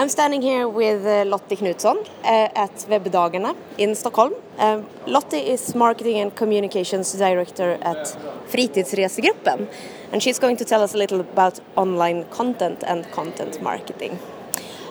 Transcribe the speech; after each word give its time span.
I'm 0.00 0.08
standing 0.08 0.40
here 0.40 0.66
with 0.66 1.04
uh, 1.04 1.26
Lottie 1.26 1.56
Knutsson 1.56 1.98
uh, 2.24 2.48
at 2.54 2.74
Webdagarna 2.88 3.54
in 3.76 3.94
Stockholm. 3.94 4.32
Uh, 4.56 4.80
Lottie 5.06 5.50
is 5.50 5.74
Marketing 5.74 6.18
and 6.20 6.34
Communications 6.34 7.12
Director 7.12 7.72
at 7.82 8.16
Fritidsresegruppen 8.48 9.68
and 10.10 10.22
she's 10.22 10.38
going 10.38 10.56
to 10.56 10.64
tell 10.64 10.82
us 10.82 10.94
a 10.94 10.96
little 10.96 11.20
about 11.20 11.60
online 11.76 12.24
content 12.30 12.82
and 12.86 13.10
content 13.12 13.60
marketing. 13.60 14.18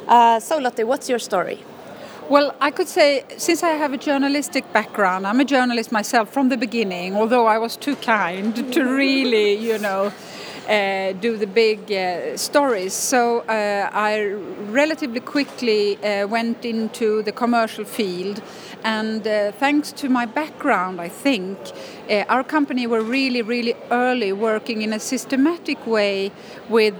Uh, 0.07 0.39
so 0.39 0.59
Lottie, 0.59 0.83
what's 0.83 1.09
your 1.09 1.17
story? 1.17 1.63
Well, 2.29 2.53
I 2.61 2.69
could 2.69 2.87
say, 2.87 3.23
since 3.37 3.63
I 3.63 3.69
have 3.69 3.93
a 3.93 3.97
journalistic 3.97 4.71
background, 4.73 5.25
I'm 5.25 5.39
a 5.39 5.45
journalist 5.45 5.91
myself 5.91 6.31
from 6.31 6.49
the 6.49 6.57
beginning, 6.57 7.15
although 7.15 7.47
I 7.47 7.57
was 7.57 7.75
too 7.75 7.95
kind 7.95 8.55
to 8.73 8.83
really, 8.83 9.53
you 9.53 9.79
know, 9.79 10.13
do 11.21 11.35
the 11.37 11.47
big 11.47 11.91
uh, 11.91 12.37
stories. 12.37 12.93
So 12.93 13.39
uh, 13.39 13.89
I 13.91 14.33
relatively 14.71 15.19
quickly 15.19 15.97
uh, 15.97 16.27
went 16.27 16.63
into 16.63 17.23
the 17.23 17.31
commercial 17.31 17.85
field, 17.85 18.41
and 18.83 19.25
uh, 19.27 19.51
thanks 19.53 19.91
to 19.93 20.09
my 20.09 20.25
background, 20.25 21.01
I 21.01 21.09
think 21.09 21.57
uh, 22.09 22.23
our 22.29 22.43
company 22.43 22.87
were 22.87 23.01
really, 23.01 23.41
really 23.41 23.75
early 23.89 24.31
working 24.31 24.81
in 24.81 24.93
a 24.93 24.99
systematic 24.99 25.85
way 25.87 26.31
with 26.69 26.95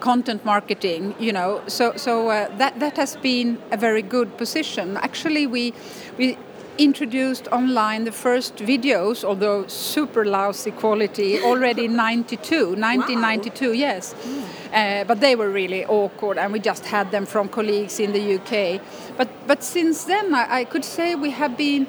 content 0.00 0.44
marketing. 0.44 1.14
You 1.20 1.32
know, 1.32 1.62
so 1.66 1.92
so 1.96 2.28
that 2.58 2.80
that 2.80 2.96
has 2.96 3.16
been 3.16 3.58
a 3.70 3.76
very 3.76 4.02
good 4.02 4.36
position. 4.36 4.96
Actually, 4.96 5.46
we 5.46 5.72
we 6.18 6.36
introduced 6.78 7.46
online 7.48 8.04
the 8.04 8.12
first 8.12 8.56
videos, 8.56 9.24
although 9.24 9.66
super 9.66 10.24
lousy 10.24 10.70
quality, 10.70 11.40
already 11.40 11.84
in 11.84 11.96
92, 11.96 12.74
1992, 12.76 13.66
wow. 13.66 13.72
yes. 13.72 14.14
Mm. 14.14 14.44
Uh, 14.72 15.04
but 15.04 15.20
they 15.20 15.36
were 15.36 15.50
really 15.50 15.84
awkward, 15.86 16.36
and 16.38 16.52
we 16.52 16.58
just 16.58 16.84
had 16.86 17.10
them 17.10 17.26
from 17.26 17.48
colleagues 17.48 18.00
in 18.00 18.12
the 18.12 18.34
UK. 18.34 18.80
But, 19.16 19.28
but 19.46 19.62
since 19.62 20.04
then, 20.04 20.34
I, 20.34 20.60
I 20.60 20.64
could 20.64 20.84
say 20.84 21.14
we 21.14 21.30
have 21.30 21.56
been 21.56 21.86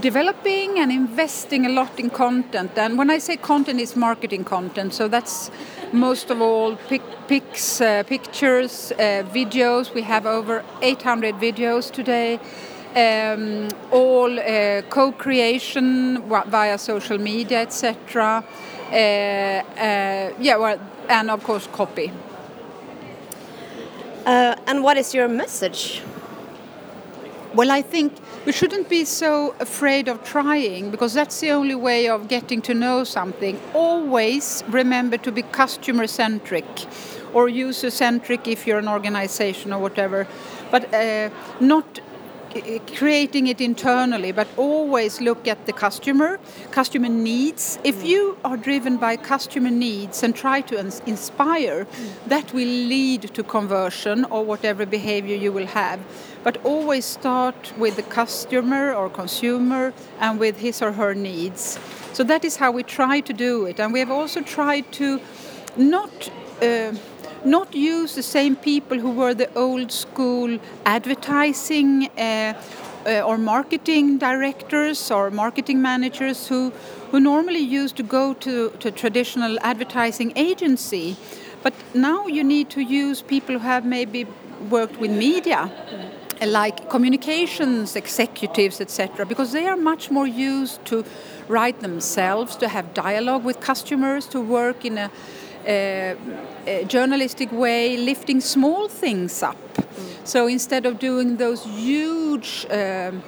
developing 0.00 0.78
and 0.78 0.92
investing 0.92 1.66
a 1.66 1.68
lot 1.68 1.98
in 1.98 2.08
content. 2.10 2.70
And 2.76 2.96
when 2.96 3.10
I 3.10 3.18
say 3.18 3.36
content, 3.36 3.80
it's 3.80 3.96
marketing 3.96 4.44
content. 4.44 4.94
So 4.94 5.08
that's 5.08 5.50
most 5.92 6.30
of 6.30 6.40
all 6.40 6.76
pic, 6.88 7.02
pics, 7.26 7.80
uh, 7.80 8.04
pictures, 8.04 8.92
uh, 8.92 9.24
videos. 9.32 9.92
We 9.92 10.02
have 10.02 10.24
over 10.24 10.64
800 10.80 11.34
videos 11.34 11.90
today 11.90 12.38
um, 12.96 13.68
all 13.90 14.38
uh, 14.38 14.82
co-creation 14.82 16.22
via 16.28 16.78
social 16.78 17.18
media, 17.18 17.62
etc. 17.62 18.44
Uh, 18.90 18.94
uh, 18.94 20.32
yeah, 20.40 20.56
well, 20.56 20.78
and 21.08 21.30
of 21.30 21.42
course 21.44 21.68
copy. 21.72 22.12
Uh, 24.26 24.54
and 24.66 24.82
what 24.82 24.96
is 24.96 25.14
your 25.14 25.28
message? 25.28 26.02
Well, 27.54 27.70
I 27.70 27.82
think 27.82 28.12
we 28.46 28.52
shouldn't 28.52 28.88
be 28.88 29.04
so 29.04 29.54
afraid 29.58 30.08
of 30.08 30.22
trying 30.22 30.90
because 30.90 31.14
that's 31.14 31.40
the 31.40 31.50
only 31.50 31.74
way 31.74 32.08
of 32.08 32.28
getting 32.28 32.62
to 32.62 32.74
know 32.74 33.02
something. 33.04 33.60
Always 33.74 34.62
remember 34.68 35.16
to 35.18 35.32
be 35.32 35.42
customer 35.42 36.06
centric 36.06 36.66
or 37.34 37.48
user 37.48 37.90
centric 37.90 38.46
if 38.46 38.66
you're 38.66 38.78
an 38.78 38.88
organization 38.88 39.72
or 39.72 39.80
whatever, 39.80 40.26
but 40.70 40.92
uh, 40.94 41.30
not 41.60 42.00
creating 42.94 43.46
it 43.46 43.60
internally, 43.60 44.32
but 44.32 44.48
always 44.56 45.20
look 45.20 45.46
at 45.46 45.66
the 45.66 45.72
customer, 45.72 46.38
customer 46.70 47.08
needs. 47.08 47.78
If 47.84 47.96
mm. 47.96 48.06
you 48.06 48.38
are 48.44 48.56
driven 48.56 48.96
by 48.96 49.16
customer 49.16 49.70
needs 49.70 50.22
and 50.22 50.34
try 50.34 50.60
to 50.62 50.78
inspire, 51.06 51.84
mm. 51.84 52.10
that 52.26 52.52
will 52.52 52.66
lead 52.66 53.22
to 53.34 53.42
conversion 53.42 54.24
or 54.26 54.44
whatever 54.44 54.84
behavior 54.86 55.36
you 55.36 55.52
will 55.52 55.66
have. 55.66 56.00
But 56.42 56.64
always 56.64 57.04
start 57.04 57.72
with 57.78 57.96
the 57.96 58.02
customer 58.02 58.92
or 58.94 59.10
consumer 59.10 59.92
and 60.18 60.40
with 60.40 60.58
his 60.58 60.82
or 60.82 60.92
her 60.92 61.14
needs. 61.14 61.78
So 62.12 62.24
that 62.24 62.44
is 62.44 62.56
how 62.56 62.72
we 62.72 62.82
try 62.82 63.20
to 63.20 63.32
do 63.32 63.66
it. 63.66 63.78
And 63.78 63.92
we 63.92 64.00
have 64.00 64.10
also 64.10 64.40
tried 64.40 64.90
to 64.92 65.20
not. 65.76 66.30
Uh, 66.62 66.94
not 67.44 67.74
use 67.74 68.14
the 68.14 68.22
same 68.22 68.56
people 68.56 68.98
who 68.98 69.10
were 69.10 69.34
the 69.34 69.52
old 69.54 69.92
school 69.92 70.58
advertising 70.84 72.08
uh, 72.18 72.54
uh, 73.06 73.22
or 73.22 73.38
marketing 73.38 74.18
directors 74.18 75.10
or 75.10 75.30
marketing 75.30 75.80
managers 75.80 76.48
who, 76.48 76.70
who 77.10 77.20
normally 77.20 77.60
used 77.60 77.96
to 77.96 78.02
go 78.02 78.34
to, 78.34 78.70
to 78.80 78.90
traditional 78.90 79.58
advertising 79.60 80.32
agency. 80.36 81.16
But 81.62 81.74
now 81.94 82.26
you 82.26 82.44
need 82.44 82.70
to 82.70 82.80
use 82.80 83.22
people 83.22 83.58
who 83.58 83.66
have 83.66 83.84
maybe 83.84 84.26
worked 84.68 84.98
with 84.98 85.10
media 85.10 85.70
like 86.46 86.88
communications 86.88 87.96
executives, 87.96 88.80
etc., 88.80 89.26
because 89.26 89.52
they 89.52 89.66
are 89.66 89.76
much 89.76 90.10
more 90.10 90.26
used 90.26 90.82
to 90.86 91.04
write 91.48 91.80
themselves, 91.80 92.56
to 92.56 92.68
have 92.68 92.94
dialogue 92.94 93.44
with 93.44 93.60
customers, 93.60 94.26
to 94.26 94.40
work 94.40 94.84
in 94.84 94.96
a 94.96 95.04
uh, 95.04 95.08
journalistic 96.86 97.52
way, 97.52 97.96
lifting 97.96 98.40
small 98.40 98.88
things 98.88 99.42
up. 99.42 99.56
Mm. 99.74 100.26
So 100.26 100.46
instead 100.46 100.86
of 100.86 100.98
doing 100.98 101.36
those 101.36 101.64
huge 101.64 102.66
um, 102.70 103.22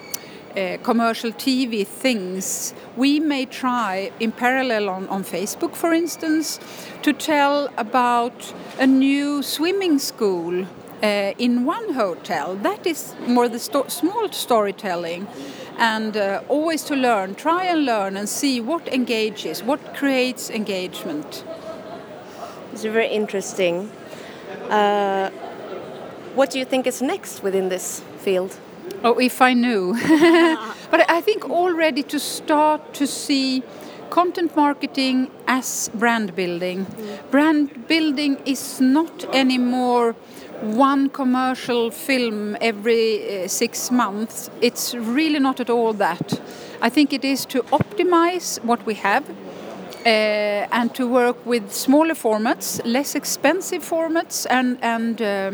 uh, 0.57 0.77
commercial 0.83 1.33
TV 1.33 1.87
things, 1.87 2.75
we 2.97 3.19
may 3.21 3.47
try 3.47 4.13
in 4.21 4.33
parallel 4.33 4.89
on, 4.89 5.09
on 5.09 5.25
Facebook, 5.25 5.75
for 5.75 5.93
instance, 5.93 6.61
to 7.03 7.13
tell 7.13 7.71
about 7.79 8.53
a 8.79 8.87
new 8.87 9.43
swimming 9.43 9.99
school 9.99 10.67
uh, 11.03 11.33
in 11.39 11.65
one 11.65 11.95
hotel. 11.95 12.55
That 12.57 12.87
is 12.87 13.15
more 13.27 13.49
the 13.49 13.59
sto 13.59 13.87
small 13.89 14.31
storytelling. 14.31 15.27
And 15.79 16.17
uh, 16.17 16.43
always 16.49 16.85
to 16.85 16.95
learn, 16.95 17.35
try 17.35 17.65
and 17.65 17.87
learn 17.87 18.17
and 18.17 18.29
see 18.29 18.61
what 18.61 18.87
engages, 18.89 19.63
what 19.63 19.95
creates 19.95 20.51
engagement. 20.51 21.45
It's 22.73 22.85
very 22.85 23.09
interesting. 23.09 23.91
Uh, 24.71 25.31
what 26.35 26.51
do 26.51 26.59
you 26.59 26.65
think 26.65 26.87
is 26.87 27.03
next 27.03 27.43
within 27.43 27.69
this 27.69 28.03
field? 28.19 28.57
Oh, 29.05 29.19
if 29.19 29.43
I 29.43 29.53
knew. 29.53 29.95
but 30.91 31.09
I 31.11 31.21
think 31.21 31.51
already 31.51 32.03
to 32.05 32.19
start 32.19 32.95
to 32.95 33.07
see 33.07 33.63
content 34.11 34.55
marketing 34.57 35.31
as 35.47 35.91
brand 35.95 36.35
building. 36.35 36.87
Mm. 36.87 37.31
Brand 37.31 37.89
building 37.89 38.39
is 38.47 38.81
not 38.81 39.25
anymore 39.35 40.15
one 40.63 41.09
commercial 41.11 41.91
film 41.91 42.57
every 42.61 43.45
uh, 43.45 43.49
six 43.49 43.91
months. 43.91 44.51
It's 44.61 44.95
really 44.95 45.41
not 45.41 45.61
at 45.61 45.71
all 45.71 45.93
that. 45.95 46.41
I 46.81 46.89
think 46.89 47.13
it 47.13 47.25
is 47.25 47.45
to 47.47 47.63
optimize 47.65 48.63
what 48.65 48.85
we 48.87 48.95
have 48.95 49.25
and 50.05 50.95
to 50.95 51.07
work 51.07 51.45
with 51.47 51.73
smaller 51.73 52.15
formats, 52.15 52.81
less 52.85 53.15
expensive 53.15 53.83
formats, 53.83 54.47
and 54.51 54.79
and 54.83 55.23
uh, 55.23 55.53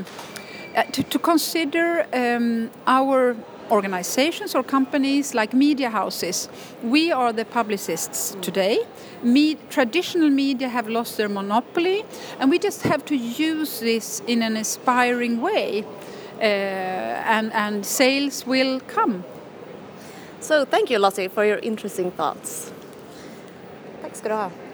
uh, 0.77 0.83
to, 0.93 1.03
to, 1.03 1.19
consider 1.19 2.07
um, 2.13 2.71
our 2.87 3.37
organizations 3.71 4.55
or 4.55 4.63
companies 4.63 5.35
like 5.35 5.53
media 5.53 5.91
houses. 5.91 6.49
We 6.83 7.13
are 7.13 7.33
the 7.33 7.45
publicists 7.45 8.37
today. 8.41 8.79
Me 9.23 9.57
traditional 9.69 10.31
media 10.31 10.69
have 10.69 10.89
lost 10.89 11.17
their 11.17 11.29
monopoly, 11.29 12.05
and 12.39 12.51
we 12.51 12.59
just 12.59 12.83
have 12.83 13.05
to 13.07 13.17
use 13.17 13.81
this 13.81 14.23
in 14.27 14.43
an 14.43 14.57
inspiring 14.57 15.41
way, 15.41 15.85
uh, 16.41 16.43
and 16.43 17.53
and 17.53 17.85
sales 17.85 18.47
will 18.47 18.81
come. 18.81 19.25
So 20.41 20.65
thank 20.65 20.91
you, 20.91 20.99
Lottie, 20.99 21.29
for 21.29 21.45
your 21.45 21.59
interesting 21.59 22.11
thoughts. 22.13 22.73
Tack 24.19 24.25
ska 24.25 24.29
du 24.29 24.34
ha. 24.34 24.68